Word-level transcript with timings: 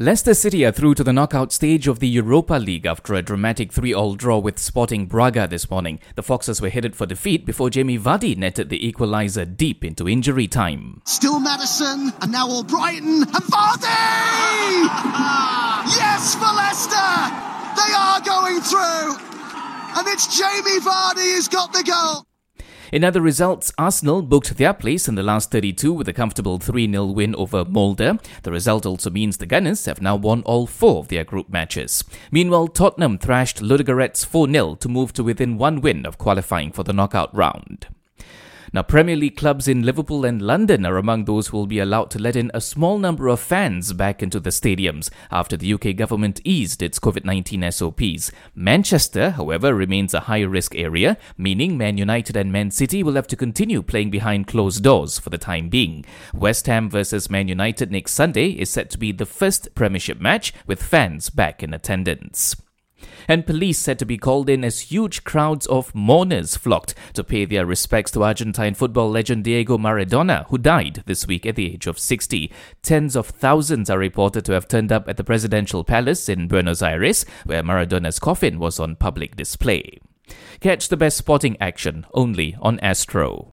Leicester 0.00 0.32
City 0.32 0.64
are 0.64 0.70
through 0.70 0.94
to 0.94 1.02
the 1.02 1.12
knockout 1.12 1.50
stage 1.50 1.88
of 1.88 1.98
the 1.98 2.06
Europa 2.06 2.54
League 2.54 2.86
after 2.86 3.14
a 3.14 3.20
dramatic 3.20 3.72
3-all 3.72 4.14
draw 4.14 4.38
with 4.38 4.56
Sporting 4.56 5.06
Braga 5.06 5.48
this 5.48 5.68
morning. 5.68 5.98
The 6.14 6.22
Foxes 6.22 6.60
were 6.60 6.68
headed 6.68 6.94
for 6.94 7.04
defeat 7.04 7.44
before 7.44 7.68
Jamie 7.68 7.98
Vardy 7.98 8.36
netted 8.36 8.68
the 8.68 8.78
equaliser 8.78 9.44
deep 9.56 9.84
into 9.84 10.08
injury 10.08 10.46
time. 10.46 11.02
Still 11.04 11.40
Maddison, 11.40 12.12
and 12.22 12.30
now 12.30 12.46
Albrighton, 12.46 13.22
and 13.22 13.44
Vardy! 13.50 14.86
yes 15.96 16.36
for 16.36 16.44
Leicester! 16.44 16.94
They 17.74 17.92
are 17.92 18.20
going 18.20 18.60
through! 18.60 19.18
And 19.98 20.06
it's 20.06 20.28
Jamie 20.38 20.78
Vardy 20.78 21.34
who's 21.34 21.48
got 21.48 21.72
the 21.72 21.82
goal! 21.82 22.27
In 22.90 23.04
other 23.04 23.20
results, 23.20 23.72
Arsenal 23.76 24.22
booked 24.22 24.56
their 24.56 24.72
place 24.72 25.08
in 25.08 25.14
the 25.14 25.22
last 25.22 25.50
32 25.50 25.92
with 25.92 26.08
a 26.08 26.12
comfortable 26.12 26.58
3 26.58 26.90
0 26.90 27.06
win 27.06 27.34
over 27.34 27.64
Molde. 27.64 28.18
The 28.42 28.50
result 28.50 28.86
also 28.86 29.10
means 29.10 29.36
the 29.36 29.46
Gunners 29.46 29.84
have 29.84 30.00
now 30.00 30.16
won 30.16 30.42
all 30.42 30.66
four 30.66 31.00
of 31.00 31.08
their 31.08 31.24
group 31.24 31.50
matches. 31.50 32.02
Meanwhile, 32.30 32.68
Tottenham 32.68 33.18
thrashed 33.18 33.60
Ludogorets 33.60 34.24
4 34.24 34.50
0 34.50 34.74
to 34.76 34.88
move 34.88 35.12
to 35.14 35.22
within 35.22 35.58
one 35.58 35.80
win 35.80 36.06
of 36.06 36.16
qualifying 36.16 36.72
for 36.72 36.82
the 36.82 36.94
knockout 36.94 37.34
round. 37.34 37.88
Now, 38.72 38.82
Premier 38.82 39.16
League 39.16 39.36
clubs 39.36 39.66
in 39.66 39.82
Liverpool 39.82 40.26
and 40.26 40.42
London 40.42 40.84
are 40.84 40.98
among 40.98 41.24
those 41.24 41.48
who 41.48 41.56
will 41.56 41.66
be 41.66 41.78
allowed 41.78 42.10
to 42.10 42.18
let 42.18 42.36
in 42.36 42.50
a 42.52 42.60
small 42.60 42.98
number 42.98 43.28
of 43.28 43.40
fans 43.40 43.94
back 43.94 44.22
into 44.22 44.38
the 44.40 44.50
stadiums 44.50 45.08
after 45.30 45.56
the 45.56 45.72
UK 45.72 45.96
government 45.96 46.40
eased 46.44 46.82
its 46.82 46.98
COVID 46.98 47.24
19 47.24 47.70
SOPs. 47.72 48.30
Manchester, 48.54 49.30
however, 49.30 49.74
remains 49.74 50.12
a 50.12 50.20
high 50.20 50.42
risk 50.42 50.74
area, 50.76 51.16
meaning 51.38 51.78
Man 51.78 51.96
United 51.96 52.36
and 52.36 52.52
Man 52.52 52.70
City 52.70 53.02
will 53.02 53.14
have 53.14 53.28
to 53.28 53.36
continue 53.36 53.80
playing 53.80 54.10
behind 54.10 54.46
closed 54.46 54.84
doors 54.84 55.18
for 55.18 55.30
the 55.30 55.38
time 55.38 55.70
being. 55.70 56.04
West 56.34 56.66
Ham 56.66 56.90
versus 56.90 57.30
Man 57.30 57.48
United 57.48 57.90
next 57.90 58.12
Sunday 58.12 58.50
is 58.50 58.68
set 58.68 58.90
to 58.90 58.98
be 58.98 59.12
the 59.12 59.26
first 59.26 59.74
Premiership 59.74 60.20
match 60.20 60.52
with 60.66 60.82
fans 60.82 61.30
back 61.30 61.62
in 61.62 61.72
attendance 61.72 62.54
and 63.28 63.46
police 63.46 63.78
said 63.78 63.98
to 63.98 64.06
be 64.06 64.16
called 64.16 64.48
in 64.48 64.64
as 64.64 64.80
huge 64.80 65.22
crowds 65.22 65.66
of 65.66 65.94
mourners 65.94 66.56
flocked 66.56 66.94
to 67.12 67.22
pay 67.22 67.44
their 67.44 67.66
respects 67.66 68.10
to 68.10 68.24
Argentine 68.24 68.74
football 68.74 69.10
legend 69.10 69.44
Diego 69.44 69.78
Maradona, 69.78 70.46
who 70.46 70.58
died 70.58 71.02
this 71.06 71.26
week 71.26 71.46
at 71.46 71.54
the 71.54 71.74
age 71.74 71.86
of 71.86 71.98
60. 71.98 72.50
Tens 72.82 73.14
of 73.14 73.28
thousands 73.28 73.90
are 73.90 73.98
reported 73.98 74.44
to 74.46 74.52
have 74.52 74.66
turned 74.66 74.90
up 74.90 75.08
at 75.08 75.18
the 75.18 75.24
presidential 75.24 75.84
palace 75.84 76.28
in 76.28 76.48
Buenos 76.48 76.82
Aires, 76.82 77.24
where 77.44 77.62
Maradona's 77.62 78.18
coffin 78.18 78.58
was 78.58 78.80
on 78.80 78.96
public 78.96 79.36
display. 79.36 80.00
Catch 80.60 80.88
the 80.88 80.96
best 80.96 81.16
sporting 81.16 81.56
action 81.60 82.06
only 82.14 82.56
on 82.60 82.80
Astro. 82.80 83.46